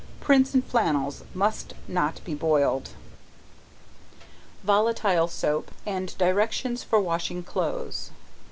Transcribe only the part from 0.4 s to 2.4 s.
and flannels must not be